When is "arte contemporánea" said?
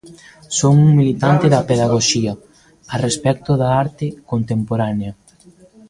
3.83-5.11